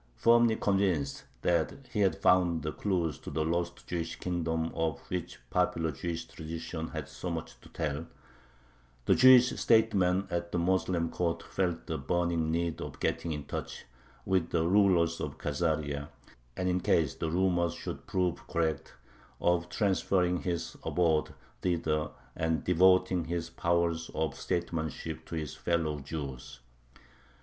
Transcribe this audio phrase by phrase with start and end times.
[0.15, 5.39] Firmly convinced that he had found the clue to the lost Jewish kingdom of which
[5.51, 8.07] popular Jewish tradition had so much to tell,
[9.05, 13.85] the Jewish statesman at the Moslem court felt the burning need of getting in touch
[14.25, 16.09] with the rulers of Khazaria,
[16.57, 18.95] and, in case the rumors should prove correct,
[19.39, 26.59] of transferring his abode thither and devoting his powers of statesmanship to his fellow Jews.